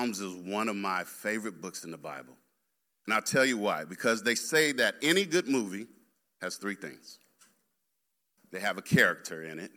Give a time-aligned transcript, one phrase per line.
[0.00, 2.34] Psalms is one of my favorite books in the Bible.
[3.06, 3.84] And I'll tell you why.
[3.84, 5.88] Because they say that any good movie
[6.40, 7.18] has three things
[8.50, 9.70] they have a character in it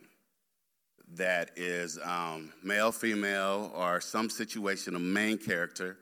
[1.16, 5.98] that is um, male, female, or some situation, a main character.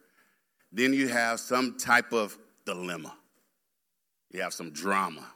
[0.70, 3.12] Then you have some type of dilemma,
[4.30, 5.26] you have some drama.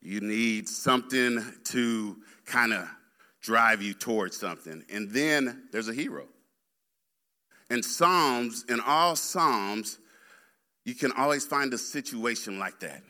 [0.00, 2.88] You need something to kind of
[3.40, 4.82] drive you towards something.
[4.90, 6.26] And then there's a hero.
[7.72, 9.98] In Psalms, in all Psalms,
[10.84, 13.02] you can always find a situation like that.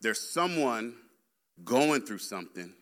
[0.00, 0.94] There's someone
[1.64, 2.72] going through something,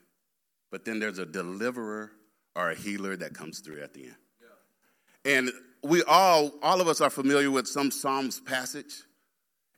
[0.71, 2.13] but then there's a deliverer
[2.55, 4.17] or a healer that comes through at the end.
[4.41, 5.39] Yeah.
[5.39, 5.51] And
[5.83, 9.03] we all, all of us are familiar with some Psalms passage.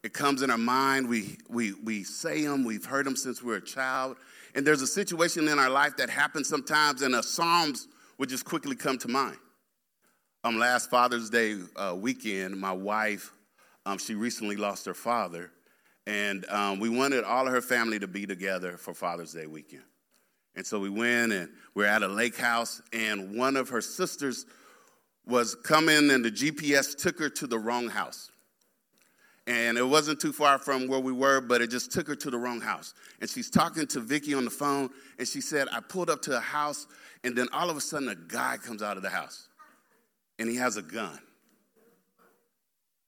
[0.04, 1.08] It comes in our mind.
[1.08, 2.66] We, we, we say them.
[2.66, 4.18] We've heard them since we were a child.
[4.54, 8.44] And there's a situation in our life that happens sometimes, and a Psalms would just
[8.44, 9.38] quickly come to mind.
[10.44, 13.32] Um, last Father's Day uh, weekend, my wife,
[13.84, 15.50] um, she recently lost her father,
[16.06, 19.82] and um, we wanted all of her family to be together for Father's Day weekend.
[20.54, 24.46] And so we went, and we're at a lake house, and one of her sisters
[25.26, 28.30] was coming, and the GPS took her to the wrong house
[29.48, 32.30] and it wasn't too far from where we were, but it just took her to
[32.30, 32.92] the wrong house.
[33.22, 36.36] And she's talking to Vicky on the phone, and she said, I pulled up to
[36.36, 36.86] a house,
[37.24, 39.47] and then all of a sudden a guy comes out of the house,
[40.38, 41.18] and he has a gun.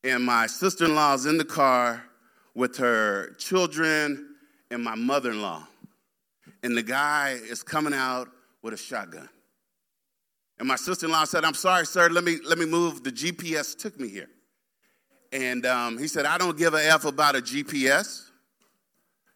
[0.02, 2.04] And my sister in law is in the car
[2.54, 4.34] with her children
[4.70, 5.66] and my mother in law.
[6.62, 8.28] And the guy is coming out
[8.62, 9.28] with a shotgun.
[10.58, 13.02] And my sister in law said, I'm sorry, sir, let me, let me move.
[13.02, 14.28] The GPS took me here.
[15.32, 18.30] And um, he said, I don't give a F about a GPS.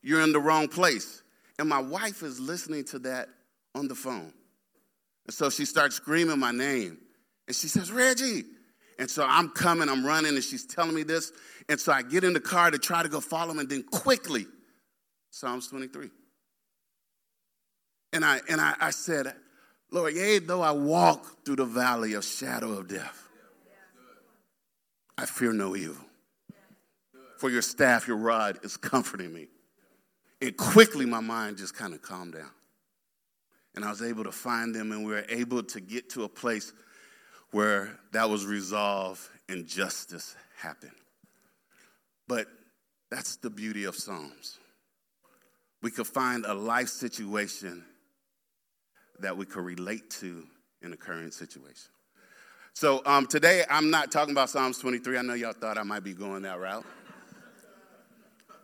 [0.02, 1.22] You're in the wrong place.
[1.58, 3.28] And my wife is listening to that
[3.74, 4.32] on the phone.
[5.26, 6.98] And so she starts screaming my name.
[7.46, 8.44] And she says, Reggie.
[8.98, 11.32] And so I'm coming, I'm running, and she's telling me this.
[11.68, 13.82] And so I get in the car to try to go follow him, and then
[13.82, 14.46] quickly,
[15.30, 16.10] Psalms 23.
[18.12, 19.34] And I and I, I said,
[19.90, 23.28] Lord, yea, though I walk through the valley of shadow of death.
[25.18, 26.04] I fear no evil.
[27.38, 29.48] For your staff, your rod is comforting me.
[30.40, 32.50] And quickly my mind just kind of calmed down.
[33.74, 36.28] And I was able to find them, and we were able to get to a
[36.28, 36.72] place
[37.54, 40.90] where that was resolved and justice happened.
[42.26, 42.48] But
[43.12, 44.58] that's the beauty of Psalms.
[45.80, 47.84] We could find a life situation
[49.20, 50.42] that we could relate to
[50.82, 51.92] in a current situation.
[52.72, 55.16] So um, today I'm not talking about Psalms 23.
[55.16, 56.84] I know y'all thought I might be going that route,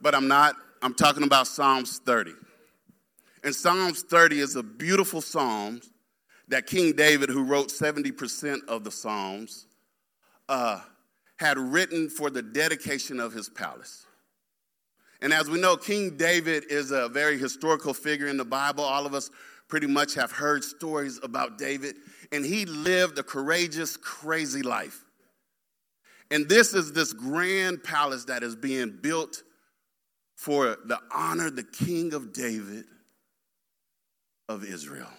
[0.03, 0.57] but I'm not.
[0.83, 2.33] I'm talking about Psalms 30.
[3.45, 5.81] And Psalms 30 is a beautiful psalm
[6.51, 9.67] that King David, who wrote 70% of the Psalms,
[10.49, 10.81] uh,
[11.37, 14.07] had written for the dedication of his palace.
[15.23, 18.85] And as we know, King David is a very historical figure in the Bible.
[18.85, 19.31] All of us
[19.69, 21.97] pretty much have heard stories about David
[22.33, 25.05] and he lived a courageous, crazy life.
[26.31, 29.43] And this is this grand palace that is being built
[30.37, 32.85] for the honor, the king of David
[34.49, 35.11] of Israel.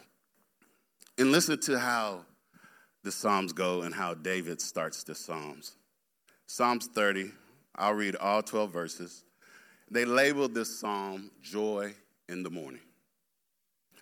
[1.21, 2.25] And listen to how
[3.03, 5.75] the Psalms go and how David starts the Psalms.
[6.47, 7.29] Psalms 30,
[7.75, 9.23] I'll read all 12 verses.
[9.91, 11.93] They labeled this psalm Joy
[12.27, 12.81] in the Morning.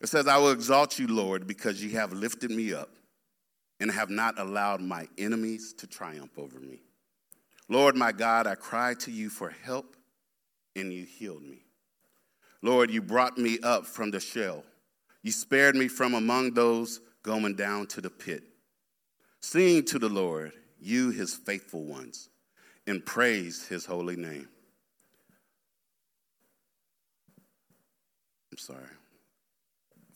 [0.01, 2.91] It says, I will exalt you, Lord, because you have lifted me up
[3.81, 6.79] and have not allowed my enemies to triumph over me.
[7.67, 9.97] Lord my God, I cried to you for help,
[10.73, 11.65] and you healed me.
[12.61, 14.63] Lord, you brought me up from the Sheol.
[15.21, 18.43] You spared me from among those going down to the pit.
[19.41, 22.29] Sing to the Lord, you his faithful ones,
[22.87, 24.47] and praise his holy name.
[28.51, 28.83] I'm sorry.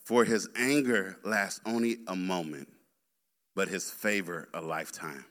[0.04, 2.68] For his anger lasts only a moment
[3.56, 5.26] but his favor a lifetime.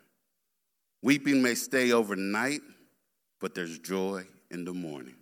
[1.03, 2.61] Weeping may stay overnight,
[3.41, 5.17] but there's joy in the morning.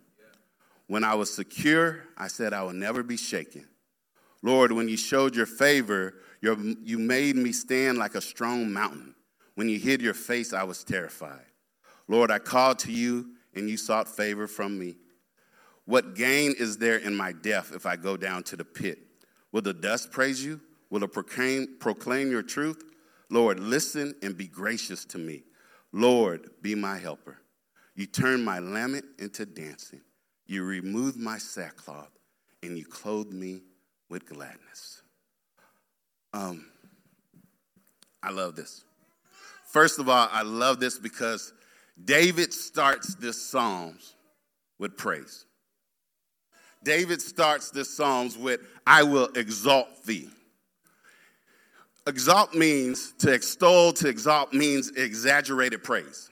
[0.87, 3.65] When I was secure, I said I will never be shaken.
[4.43, 9.15] Lord, when you showed your favor, you made me stand like a strong mountain.
[9.55, 11.45] When you hid your face, I was terrified.
[12.07, 14.95] Lord, I called to you, and you sought favor from me.
[15.85, 18.99] What gain is there in my death if I go down to the pit?
[19.51, 20.61] Will the dust praise you?
[20.89, 22.83] Will it proclaim, proclaim your truth?
[23.29, 25.43] Lord, listen and be gracious to me.
[25.91, 27.37] Lord, be my helper.
[27.95, 30.01] You turn my lament into dancing.
[30.47, 32.11] You remove my sackcloth
[32.63, 33.61] and you clothe me
[34.11, 35.01] with gladness.
[36.33, 36.65] Um,
[38.21, 38.83] I love this.
[39.71, 41.53] First of all, I love this because
[42.03, 44.15] David starts this Psalms
[44.77, 45.45] with praise.
[46.83, 50.29] David starts this Psalms with, I will exalt thee.
[52.05, 56.29] Exalt means to extol, to exalt means exaggerated praise.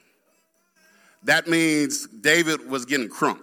[1.22, 3.40] That means David was getting crunk.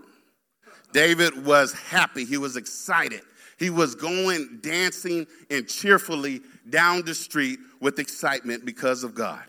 [0.93, 3.21] David was happy, he was excited.
[3.57, 9.43] He was going dancing and cheerfully down the street with excitement because of God.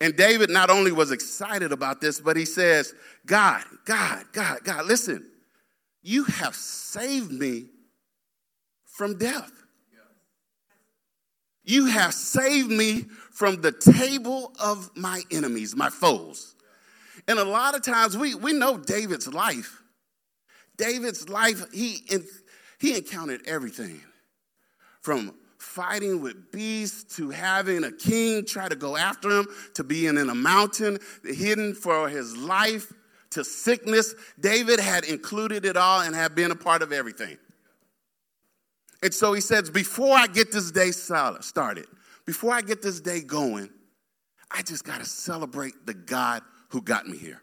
[0.00, 2.94] And David not only was excited about this, but he says,
[3.26, 5.26] God, God, God, God, listen,
[6.02, 7.66] you have saved me
[8.84, 9.52] from death.
[11.64, 16.54] You have saved me from the table of my enemies, my foes.
[17.26, 19.82] And a lot of times we, we know David's life.
[20.76, 22.02] David's life, he,
[22.84, 23.98] he encountered everything
[25.00, 30.18] from fighting with beasts to having a king try to go after him, to being
[30.18, 32.92] in a mountain, hidden for his life,
[33.30, 34.14] to sickness.
[34.38, 37.38] David had included it all and had been a part of everything.
[39.02, 41.86] And so he says, Before I get this day started,
[42.26, 43.70] before I get this day going,
[44.50, 47.40] I just got to celebrate the God who got me here.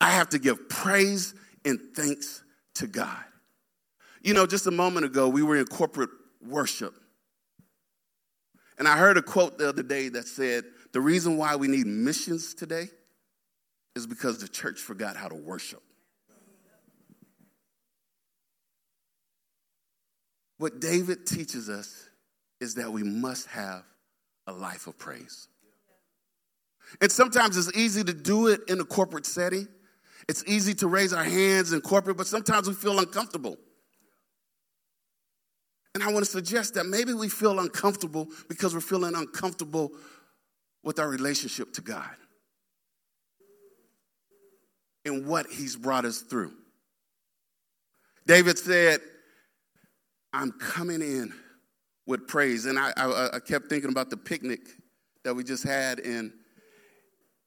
[0.00, 1.34] I have to give praise
[1.66, 2.42] and thanks
[2.76, 3.22] to God.
[4.24, 6.08] You know, just a moment ago, we were in corporate
[6.40, 6.94] worship.
[8.78, 11.86] And I heard a quote the other day that said, The reason why we need
[11.86, 12.88] missions today
[13.94, 15.82] is because the church forgot how to worship.
[20.56, 22.08] What David teaches us
[22.60, 23.84] is that we must have
[24.46, 25.48] a life of praise.
[27.02, 29.68] And sometimes it's easy to do it in a corporate setting.
[30.30, 33.58] It's easy to raise our hands in corporate, but sometimes we feel uncomfortable.
[35.94, 39.92] And I want to suggest that maybe we feel uncomfortable because we're feeling uncomfortable
[40.82, 42.10] with our relationship to God
[45.04, 46.52] and what He's brought us through.
[48.26, 49.00] David said,
[50.32, 51.32] I'm coming in
[52.06, 52.66] with praise.
[52.66, 54.60] And I, I, I kept thinking about the picnic
[55.22, 56.32] that we just had, and,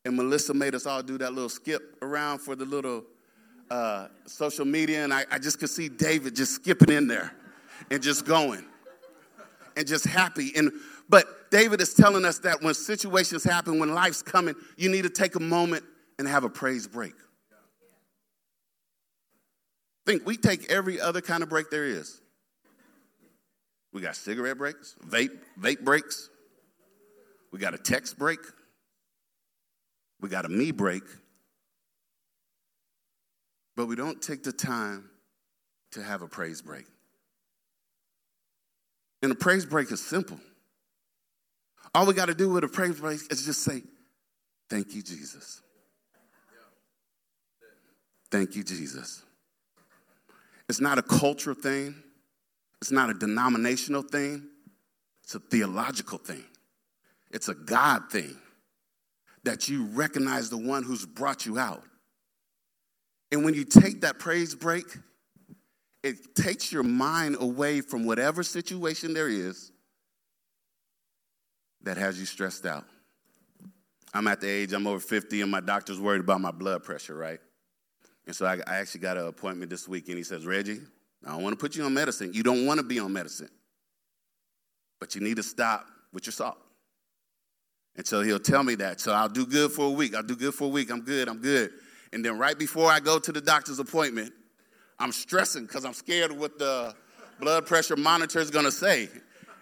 [0.05, 3.03] and Melissa made us all do that little skip around for the little
[3.69, 7.33] uh, social media, and I, I just could see David just skipping in there
[7.91, 8.65] and just going
[9.75, 10.51] and just happy.
[10.55, 10.71] And
[11.09, 15.09] but David is telling us that when situations happen, when life's coming, you need to
[15.09, 15.83] take a moment
[16.19, 17.13] and have a praise break.
[20.05, 22.21] Think we take every other kind of break there is.
[23.93, 26.29] We got cigarette breaks, vape, vape breaks.
[27.51, 28.39] We got a text break.
[30.19, 31.03] We got a me break.
[33.75, 35.09] But we don't take the time
[35.91, 36.85] to have a praise break.
[39.27, 40.39] And a praise break is simple.
[41.93, 43.83] All we got to do with a praise break is just say,
[44.69, 45.61] Thank you, Jesus.
[48.31, 49.21] Thank you, Jesus.
[50.69, 51.93] It's not a cultural thing,
[52.81, 54.47] it's not a denominational thing,
[55.25, 56.45] it's a theological thing.
[57.29, 58.37] It's a God thing
[59.43, 61.83] that you recognize the one who's brought you out.
[63.33, 64.85] And when you take that praise break,
[66.03, 69.71] it takes your mind away from whatever situation there is
[71.81, 72.85] that has you stressed out.
[74.13, 77.15] I'm at the age, I'm over 50, and my doctor's worried about my blood pressure,
[77.15, 77.39] right?
[78.25, 80.81] And so I, I actually got an appointment this week, and he says, Reggie,
[81.25, 82.31] I don't want to put you on medicine.
[82.33, 83.49] You don't want to be on medicine,
[84.99, 86.57] but you need to stop with your salt.
[87.95, 89.01] And so he'll tell me that.
[89.01, 90.15] So I'll do good for a week.
[90.15, 90.91] I'll do good for a week.
[90.91, 91.27] I'm good.
[91.27, 91.71] I'm good.
[92.13, 94.33] And then right before I go to the doctor's appointment,
[94.99, 96.93] I'm stressing because I'm scared of what the
[97.39, 99.09] blood pressure monitor is going to say.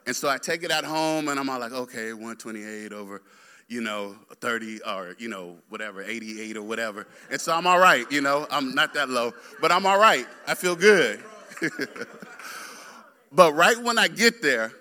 [0.08, 3.22] And so I take it at home and I'm all like, okay, 128 over,
[3.68, 7.08] you know, 30 or, you know, whatever, 88 or whatever.
[7.32, 10.26] And so I'm all right, you know, I'm not that low, but I'm all right.
[10.48, 11.24] I feel good.
[13.32, 14.72] but right when I get there,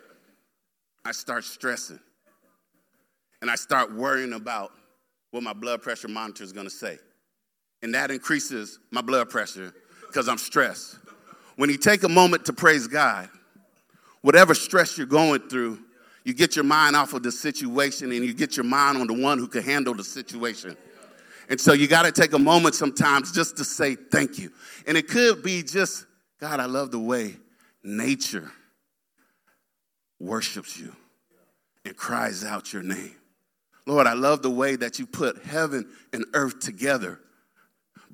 [1.04, 2.00] I start stressing.
[3.40, 4.72] And I start worrying about
[5.30, 6.98] what my blood pressure monitor is going to say.
[7.82, 9.74] And that increases my blood pressure
[10.14, 10.96] because I'm stressed.
[11.56, 13.28] When you take a moment to praise God,
[14.22, 15.80] whatever stress you're going through,
[16.22, 19.20] you get your mind off of the situation and you get your mind on the
[19.20, 20.76] one who can handle the situation.
[21.48, 24.52] And so you got to take a moment sometimes just to say thank you.
[24.86, 26.06] And it could be just,
[26.40, 27.34] God, I love the way
[27.82, 28.52] nature
[30.20, 30.94] worships you
[31.84, 33.16] and cries out your name.
[33.84, 37.18] Lord, I love the way that you put heaven and earth together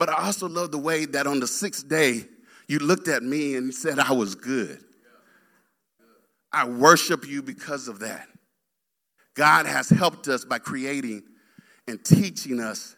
[0.00, 2.25] but I also love the way that on the sixth day,
[2.66, 4.83] you looked at me and said I was good.
[6.50, 8.26] I worship you because of that.
[9.35, 11.23] God has helped us by creating
[11.87, 12.97] and teaching us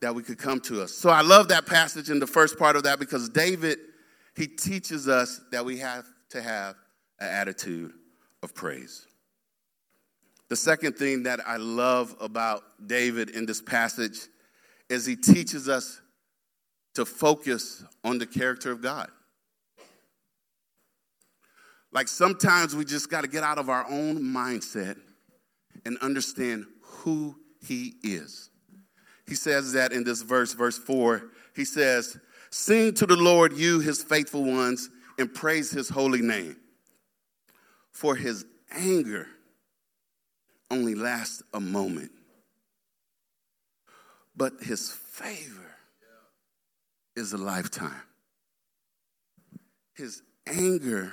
[0.00, 0.92] that we could come to us.
[0.94, 3.78] So I love that passage in the first part of that because David,
[4.34, 6.74] he teaches us that we have to have
[7.20, 7.92] an attitude
[8.42, 9.06] of praise.
[10.48, 14.20] The second thing that I love about David in this passage
[14.88, 16.00] is he teaches us
[16.94, 19.10] to focus on the character of God.
[21.92, 24.98] Like sometimes we just got to get out of our own mindset
[25.84, 28.50] and understand who he is.
[29.26, 31.22] He says that in this verse, verse 4.
[31.54, 32.18] He says,
[32.50, 36.56] Sing to the Lord, you his faithful ones, and praise his holy name.
[37.92, 39.28] For his anger
[40.70, 42.10] only lasts a moment,
[44.36, 45.73] but his favor
[47.16, 48.02] is a lifetime.
[49.94, 51.12] His anger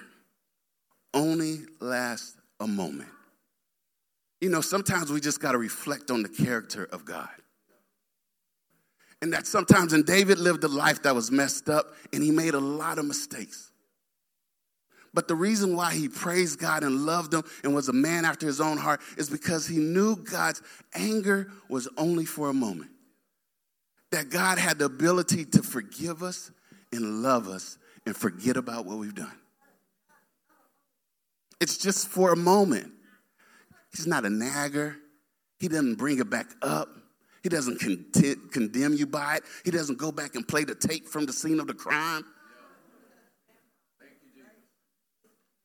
[1.13, 3.09] only lasts a moment.
[4.39, 7.29] You know, sometimes we just got to reflect on the character of God.
[9.21, 12.55] And that sometimes, and David lived a life that was messed up and he made
[12.55, 13.71] a lot of mistakes.
[15.13, 18.47] But the reason why he praised God and loved him and was a man after
[18.47, 20.61] his own heart is because he knew God's
[20.95, 22.89] anger was only for a moment.
[24.11, 26.51] That God had the ability to forgive us
[26.91, 29.31] and love us and forget about what we've done.
[31.61, 32.91] It's just for a moment.
[33.95, 34.97] He's not a nagger.
[35.59, 36.89] He doesn't bring it back up.
[37.43, 37.79] He doesn't
[38.51, 39.43] condemn you by it.
[39.63, 42.23] He doesn't go back and play the tape from the scene of the crime.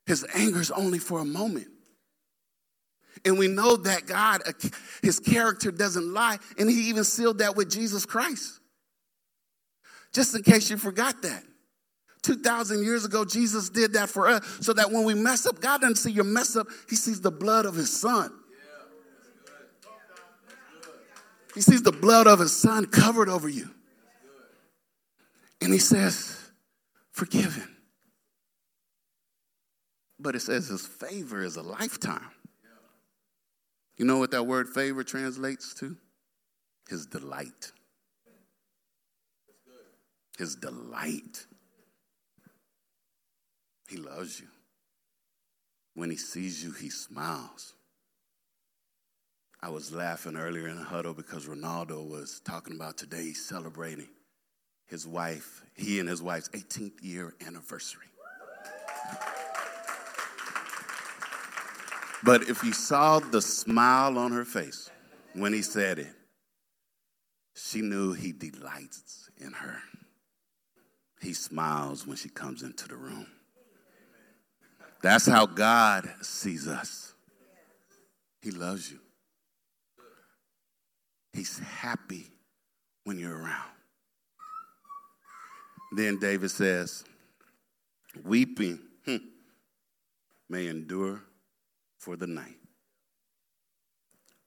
[0.07, 1.67] His anger is only for a moment.
[3.25, 4.53] And we know that God, uh,
[5.03, 6.39] his character doesn't lie.
[6.59, 8.61] And he even sealed that with Jesus Christ.
[10.13, 11.43] Just in case you forgot that.
[12.23, 15.81] 2,000 years ago, Jesus did that for us so that when we mess up, God
[15.81, 18.33] doesn't see your mess up, He sees the blood of His Son.
[21.55, 23.71] He sees the blood of His Son covered over you.
[25.61, 26.37] And He says,
[27.13, 27.77] forgiven.
[30.19, 32.31] But it says His favor is a lifetime.
[33.97, 35.97] You know what that word favor translates to?
[36.89, 37.73] His delight.
[40.39, 41.47] His delight.
[43.89, 44.49] He loves you.
[45.95, 47.73] When he sees you, he smiles.
[49.63, 54.09] I was laughing earlier in the huddle because Ronaldo was talking about today celebrating
[54.87, 58.07] his wife, he and his wife's 18th year anniversary.
[62.27, 64.91] But if you saw the smile on her face
[65.35, 66.13] when he said it,
[67.55, 69.79] she knew he delights in her.
[71.23, 73.29] He smiles when she comes into the room.
[75.03, 77.15] That's how God sees us.
[78.43, 78.99] He loves you.
[81.33, 82.27] He's happy
[83.05, 83.71] when you're around.
[85.93, 87.05] Then David says,
[88.25, 89.17] Weeping hmm,
[90.49, 91.23] may endure
[92.07, 92.55] for the night,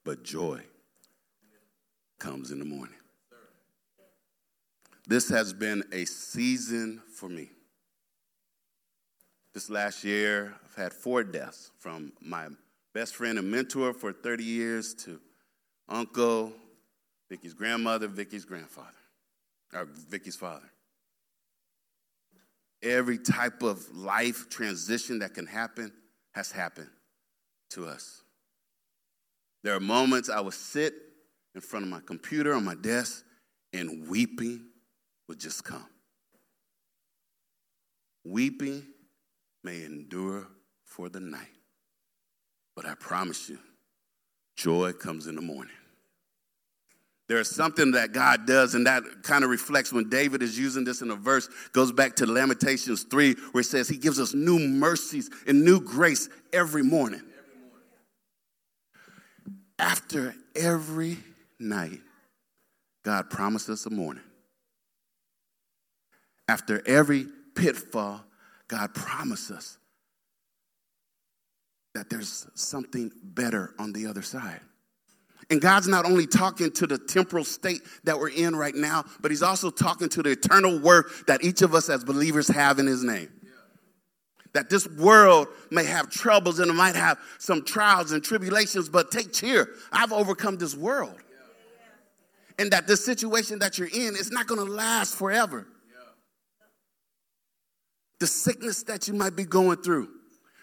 [0.05, 0.61] but joy
[2.17, 2.95] comes in the morning.
[5.05, 7.49] This has been a season for me.
[9.53, 12.47] This last year, I've had four deaths from my
[12.93, 15.19] best friend and mentor for 30 years to
[15.89, 16.53] uncle,
[17.29, 18.87] Vicky's grandmother, Vicky's grandfather,
[19.73, 20.71] or Vicky's father.
[22.81, 25.91] Every type of life transition that can happen
[26.31, 26.91] has happened
[27.71, 28.23] to us.
[29.63, 30.93] There are moments I would sit
[31.55, 33.23] in front of my computer on my desk
[33.73, 34.65] and weeping
[35.27, 35.85] would just come.
[38.25, 38.85] Weeping
[39.63, 40.47] may endure
[40.83, 41.47] for the night.
[42.75, 43.59] But I promise you,
[44.55, 45.73] joy comes in the morning.
[47.27, 51.01] There's something that God does, and that kind of reflects when David is using this
[51.01, 54.57] in a verse, goes back to Lamentations 3, where it says he gives us new
[54.57, 57.21] mercies and new grace every morning.
[59.79, 61.17] After every
[61.57, 62.01] night,
[63.03, 64.23] God promises a morning.
[66.49, 68.21] After every pitfall,
[68.67, 69.77] God promised us
[71.95, 74.59] that there's something better on the other side.
[75.49, 79.31] And God's not only talking to the temporal state that we're in right now, but
[79.31, 82.85] He's also talking to the eternal worth that each of us as believers have in
[82.85, 83.29] His name.
[84.53, 89.11] That this world may have troubles and it might have some trials and tribulations, but
[89.11, 89.69] take cheer.
[89.91, 91.15] I've overcome this world.
[92.57, 95.67] And that this situation that you're in is not going to last forever
[98.19, 100.09] the sickness that you might be going through,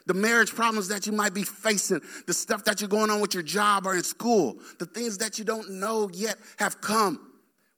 [0.07, 3.35] the marriage problems that you might be facing, the stuff that you're going on with
[3.35, 7.33] your job or in school, the things that you don't know yet have come.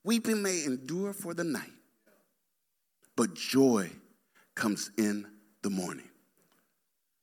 [0.05, 1.71] Weeping may endure for the night,
[3.17, 3.91] but joy
[4.55, 5.27] comes in
[5.63, 6.09] the morning.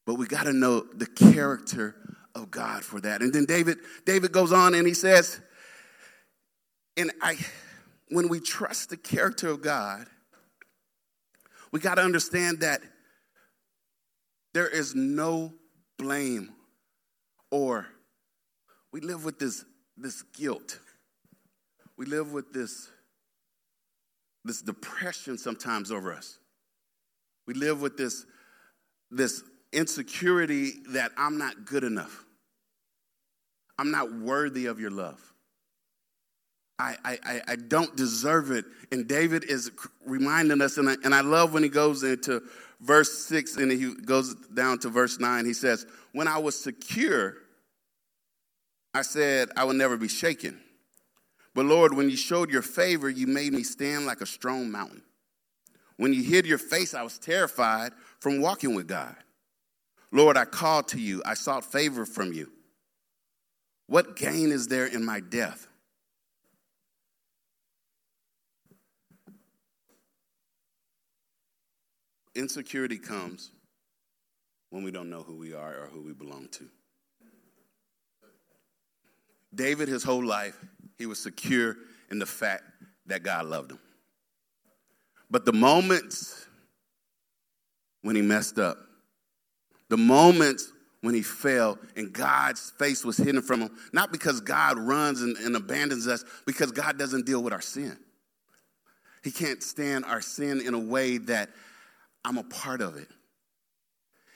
[0.05, 1.95] But we got to know the character
[2.35, 3.21] of God for that.
[3.21, 5.39] And then David, David goes on and he says,
[6.97, 7.37] and I,
[8.09, 10.05] when we trust the character of God,
[11.71, 12.81] we got to understand that
[14.53, 15.53] there is no
[15.97, 16.53] blame
[17.51, 17.87] or
[18.91, 19.65] we live with this,
[19.97, 20.79] this guilt.
[21.97, 22.89] We live with this,
[24.45, 26.39] this depression sometimes over us.
[27.47, 28.25] We live with this,
[29.11, 32.23] this insecurity that I'm not good enough.
[33.77, 35.21] I'm not worthy of your love.
[36.77, 38.65] I, I, I don't deserve it.
[38.91, 39.71] And David is
[40.05, 42.41] reminding us, and I, and I love when he goes into
[42.81, 45.45] verse 6 and he goes down to verse 9.
[45.45, 47.35] He says, When I was secure,
[48.93, 50.59] I said, I will never be shaken.
[51.53, 55.01] But Lord, when you showed your favor, you made me stand like a strong mountain.
[55.97, 59.15] When you hid your face, I was terrified from walking with God.
[60.11, 61.21] Lord, I called to you.
[61.25, 62.51] I sought favor from you.
[63.87, 65.67] What gain is there in my death?
[72.33, 73.51] Insecurity comes
[74.69, 76.65] when we don't know who we are or who we belong to.
[79.53, 80.57] David, his whole life,
[80.97, 81.77] he was secure
[82.11, 82.63] in the fact
[83.05, 83.79] that God loved him.
[85.29, 86.45] But the moments
[88.01, 88.77] when he messed up,
[89.89, 94.77] the moments when he fell and God's face was hidden from him, not because God
[94.79, 97.97] runs and, and abandons us, because God doesn't deal with our sin.
[99.23, 101.49] He can't stand our sin in a way that
[102.23, 103.07] I'm a part of it.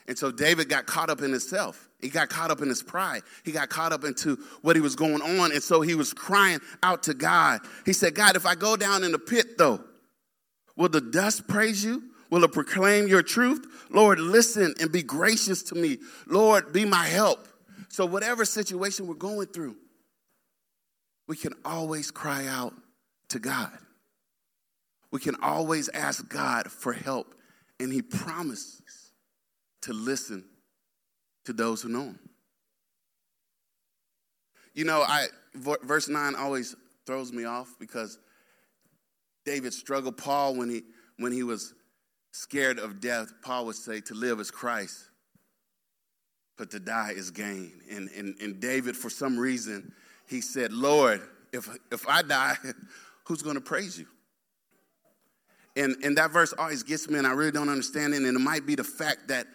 [0.08, 1.88] And so David got caught up in himself.
[2.02, 3.22] He got caught up in his pride.
[3.46, 5.52] He got caught up into what he was going on.
[5.52, 7.62] And so he was crying out to God.
[7.86, 9.84] He said, God, if I go down in the pit, though,
[10.80, 12.02] will the dust praise you?
[12.32, 13.66] Will it proclaim your truth?
[13.92, 15.98] Lord, listen and be gracious to me.
[16.26, 17.48] Lord, be my help.
[17.90, 19.76] So, whatever situation we're going through,
[21.28, 22.74] we can always cry out
[23.30, 23.78] to God.
[25.12, 27.36] We can always ask God for help,
[27.80, 29.12] and He promises
[29.82, 30.46] to listen
[31.46, 32.20] to those who know Him.
[34.76, 38.20] You know, I verse 9 always throws me off because
[39.46, 40.84] David struggled Paul when he
[41.18, 41.74] when he was
[42.32, 45.10] scared of death, Paul would say, to live is Christ,
[46.58, 47.82] but to die is gain.
[47.92, 49.94] And, and, and David, for some reason,
[50.28, 51.22] he said, Lord,
[51.52, 52.56] if, if I die,
[53.26, 54.06] who's going to praise you?
[55.76, 58.18] And, and that verse always gets me, and I really don't understand it.
[58.18, 59.48] And it might be the fact that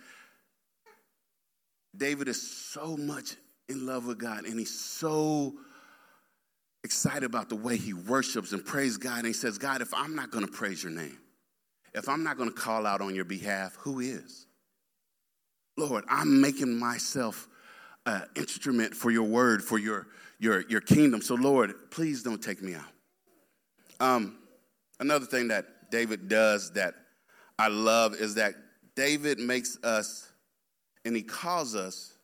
[1.96, 3.36] David is so much
[3.68, 5.54] in love with God, and he's so
[6.84, 9.18] excited about the way he worships and praise God.
[9.18, 11.18] And he says, God, if I'm not going to praise your name,
[11.94, 14.46] if I'm not going to call out on your behalf, who is?
[15.76, 17.48] Lord, I'm making myself
[18.06, 20.06] an instrument for your word, for your,
[20.38, 21.22] your, your kingdom.
[21.22, 22.84] So, Lord, please don't take me out.
[23.98, 24.38] Um,
[25.00, 26.94] another thing that David does that
[27.58, 28.54] I love is that
[28.94, 30.30] David makes us
[31.04, 32.14] and he calls us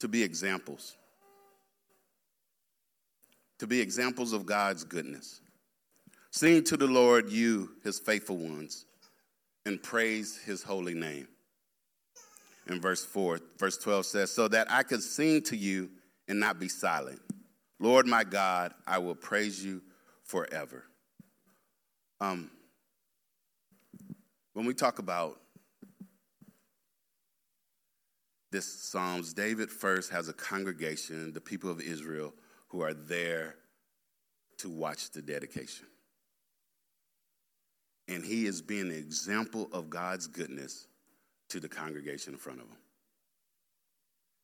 [0.00, 0.96] to be examples,
[3.60, 5.42] to be examples of God's goodness.
[6.30, 8.86] Sing to the Lord, you, his faithful ones,
[9.66, 11.28] and praise his holy name.
[12.68, 15.90] In verse 4, verse 12 says, So that I could sing to you
[16.26, 17.20] and not be silent.
[17.78, 19.82] Lord my God, I will praise you
[20.24, 20.84] forever.
[22.18, 22.50] Um,
[24.54, 25.38] when we talk about
[28.50, 32.32] this Psalms, David first has a congregation, the people of Israel,
[32.70, 33.56] who are there
[34.58, 35.86] to watch the dedication
[38.10, 40.88] and he is being an example of God's goodness
[41.48, 42.76] to the congregation in front of him.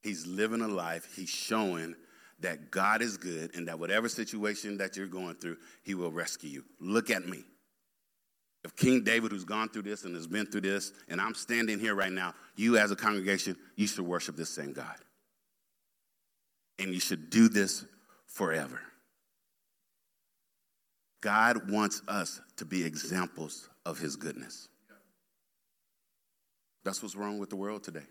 [0.02, 1.96] He's living a life, he's showing
[2.40, 6.50] that God is good and that whatever situation that you're going through, he will rescue
[6.50, 6.64] you.
[6.80, 7.42] Look at me.
[8.62, 11.78] If King David, who's gone through this and has been through this, and I'm standing
[11.78, 14.96] here right now, you as a congregation, you should worship this same God.
[16.78, 17.84] And you should do this
[18.26, 18.80] forever.
[21.20, 24.68] God wants us to be examples of his goodness.
[26.84, 28.06] That's what's wrong with the world today.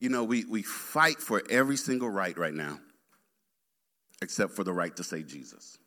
[0.00, 2.80] You know, we, we fight for every single right right now,
[4.20, 5.78] except for the right to say Jesus.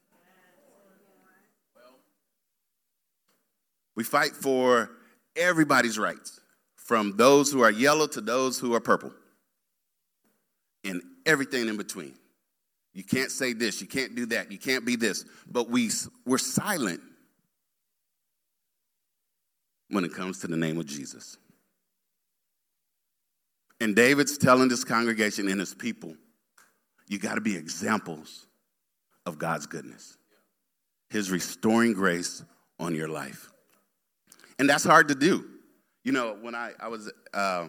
[3.96, 4.90] We fight for
[5.36, 6.40] everybody's rights
[6.76, 9.12] from those who are yellow to those who are purple,
[10.84, 12.14] and everything in between.
[12.96, 15.26] You can't say this, you can't do that, you can't be this.
[15.52, 15.92] But we,
[16.26, 17.02] we're silent
[19.90, 21.38] when it comes to the name of Jesus.
[23.82, 26.16] And David's telling this congregation and his people,
[27.10, 28.48] you got to be examples
[29.26, 30.18] of God's goodness,
[31.10, 32.46] his restoring grace
[32.80, 33.52] on your life.
[34.58, 35.44] And that's hard to do.
[36.06, 37.68] You know, when I, I was uh,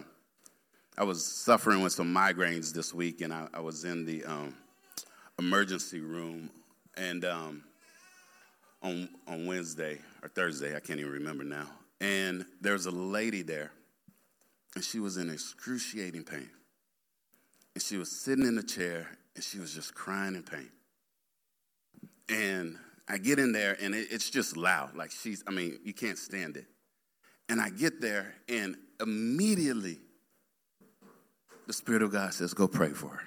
[0.97, 4.55] I was suffering with some migraines this week, and I, I was in the um,
[5.39, 6.49] emergency room,
[6.95, 7.63] and um,
[8.81, 11.67] on on Wednesday or Thursday, I can't even remember now.
[11.99, 13.71] And there's a lady there,
[14.75, 16.49] and she was in excruciating pain,
[17.75, 20.69] and she was sitting in a chair, and she was just crying in pain.
[22.29, 25.43] And I get in there, and it, it's just loud, like she's.
[25.47, 26.65] I mean, you can't stand it.
[27.49, 29.99] And I get there, and immediately
[31.67, 33.21] the Spirit of God says, Go pray for her.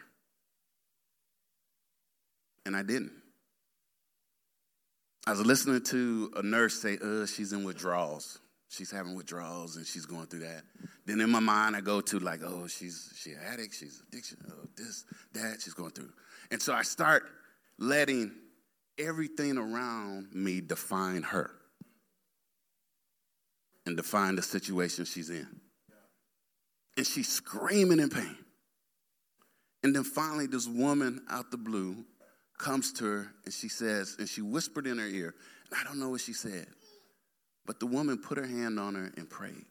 [2.67, 3.13] And I didn't.
[5.27, 8.39] I was listening to a nurse say, uh, she's in withdrawals.
[8.69, 10.63] She's having withdrawals and she's going through that.
[11.05, 14.39] Then in my mind, I go to like, oh, she's she an addict, she's addiction,
[14.49, 16.13] oh, this, that, she's going through.
[16.51, 17.25] And so I start
[17.79, 18.33] letting
[18.99, 21.51] everything around me define her
[23.87, 25.49] and define the situation she's in.
[26.97, 28.37] And she's screaming in pain.
[29.83, 32.05] And then finally, this woman out the blue
[32.61, 35.35] comes to her and she says, and she whispered in her ear,
[35.71, 36.67] and I don't know what she said,
[37.67, 39.65] but the woman put her hand on her and prayed.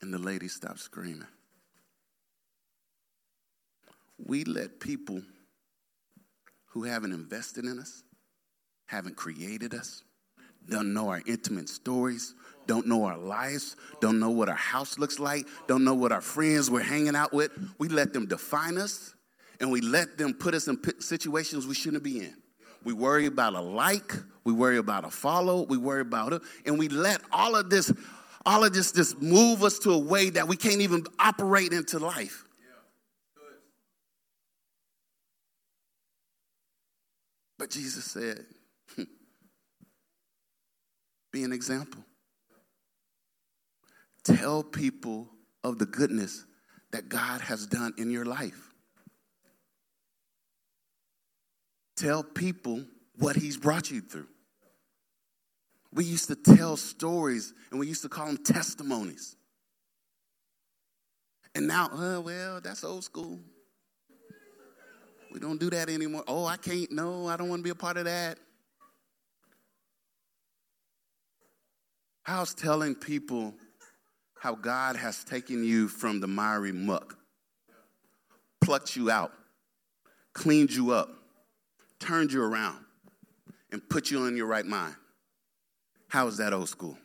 [0.00, 1.26] And the lady stopped screaming.
[4.24, 5.22] We let people
[6.68, 8.02] who haven't invested in us,
[8.86, 10.02] haven't created us,
[10.68, 12.34] don't know our intimate stories,
[12.66, 16.20] don't know our lives, don't know what our house looks like, don't know what our
[16.20, 17.50] friends we're hanging out with.
[17.78, 19.14] We let them define us
[19.60, 22.34] and we let them put us in situations we shouldn't be in.
[22.82, 26.78] We worry about a like, we worry about a follow, we worry about it, and
[26.78, 27.92] we let all of this,
[28.46, 31.98] all of this just move us to a way that we can't even operate into
[31.98, 32.44] life.
[37.58, 38.46] But Jesus said,
[38.96, 39.02] hmm,
[41.30, 42.02] be an example.
[44.24, 45.28] Tell people
[45.62, 46.46] of the goodness
[46.92, 48.70] that God has done in your life.
[52.00, 52.82] Tell people
[53.18, 54.28] what He's brought you through.
[55.92, 59.36] We used to tell stories and we used to call them testimonies.
[61.54, 63.38] And now, uh, well, that's old school.
[65.30, 66.24] We don't do that anymore.
[66.26, 68.38] Oh, I can't, no, I don't want to be a part of that.
[72.22, 73.52] How's telling people
[74.38, 77.18] how God has taken you from the miry muck,
[78.62, 79.32] plucked you out,
[80.32, 81.19] cleaned you up,
[82.00, 82.84] turned you around,
[83.70, 84.96] and put you in your right mind?
[86.08, 86.98] How is that old school?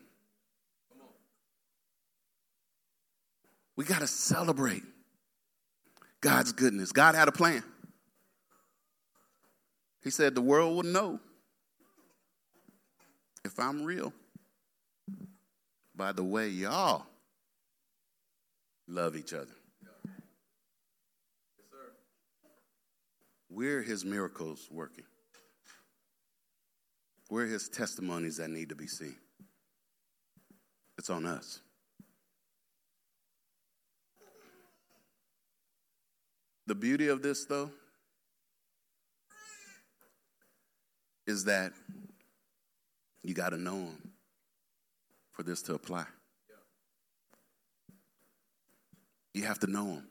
[3.75, 4.83] We got to celebrate
[6.21, 6.91] God's goodness.
[6.91, 7.63] God had a plan.
[10.03, 11.19] He said, The world will know
[13.43, 14.13] if I'm real
[15.95, 17.05] by the way y'all
[18.87, 19.47] love each other.
[23.55, 25.05] We're his miracles working.
[27.29, 29.15] Where are his testimonies that need to be seen.
[30.97, 31.61] It's on us.
[36.67, 37.71] The beauty of this, though,
[41.25, 41.71] is that
[43.23, 44.11] you got to know him
[45.31, 46.05] for this to apply.
[49.33, 50.07] You have to know Him.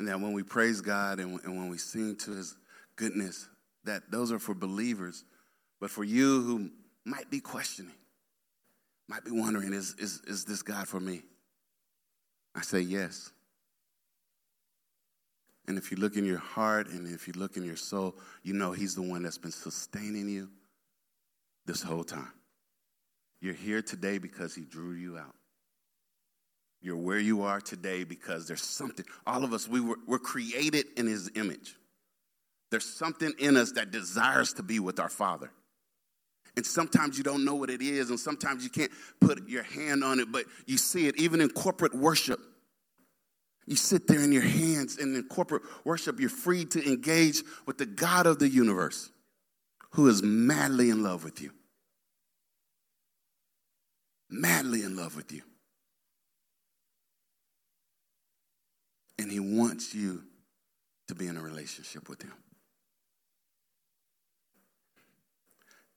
[0.00, 2.56] And that when we praise God and, and when we sing to His
[2.96, 3.46] goodness,
[3.84, 5.26] that those are for believers.
[5.78, 6.70] But for you who
[7.04, 7.92] might be questioning,
[9.08, 11.20] might be wondering, is, is, is this God for me?
[12.54, 13.30] I say yes.
[15.68, 18.54] And if you look in your heart and if you look in your soul, you
[18.54, 20.48] know He's the one that's been sustaining you
[21.66, 22.32] this whole time.
[23.42, 25.34] You're here today because He drew you out.
[26.82, 29.04] You're where you are today because there's something.
[29.26, 31.76] All of us, we were, we're created in His image.
[32.70, 35.50] There's something in us that desires to be with our Father.
[36.56, 38.90] And sometimes you don't know what it is, and sometimes you can't
[39.20, 42.40] put your hand on it, but you see it even in corporate worship.
[43.66, 47.78] You sit there in your hands, and in corporate worship, you're free to engage with
[47.78, 49.10] the God of the universe
[49.92, 51.52] who is madly in love with you.
[54.30, 55.42] madly in love with you.
[59.20, 60.22] And he wants you
[61.08, 62.32] to be in a relationship with him.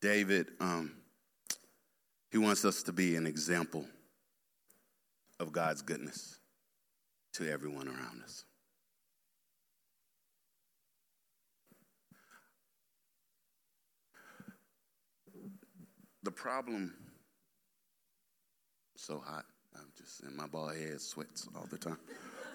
[0.02, 0.92] David, um,
[2.32, 3.86] he wants us to be an example
[5.40, 6.38] of God's goodness
[7.36, 8.44] to everyone around us.
[16.24, 16.94] The problem,
[18.98, 19.46] so hot.
[19.74, 21.98] I'm just in my bald head sweats all the time.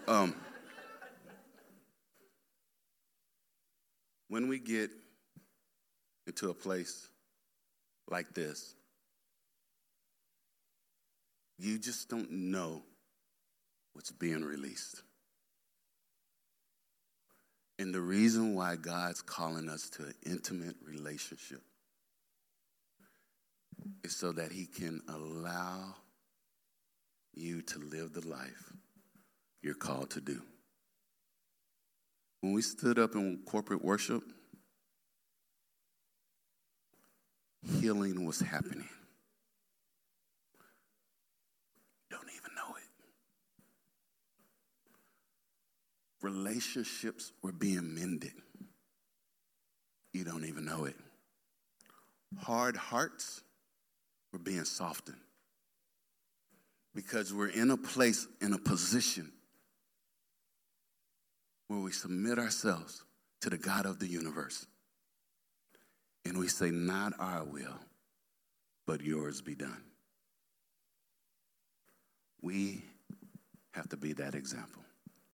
[0.06, 0.34] Um,
[4.28, 4.90] when we get
[6.26, 7.08] into a place
[8.10, 8.74] like this,
[11.58, 12.82] you just don't know
[13.94, 15.02] what's being released.
[17.78, 21.62] And the reason why God's calling us to an intimate relationship
[24.02, 25.94] is so that He can allow
[27.34, 28.72] you to live the life
[29.62, 30.42] you're called to do.
[32.40, 34.22] When we stood up in corporate worship,
[37.80, 38.88] healing was happening.
[42.10, 43.04] Don't even know it.
[46.22, 48.32] Relationships were being mended.
[50.12, 50.96] You don't even know it.
[52.38, 53.42] Hard hearts
[54.32, 55.18] were being softened
[56.94, 59.32] because we're in a place, in a position
[61.68, 63.04] where we submit ourselves
[63.42, 64.66] to the God of the universe.
[66.24, 67.78] And we say, Not our will,
[68.86, 69.82] but yours be done.
[72.42, 72.82] We
[73.72, 74.82] have to be that example.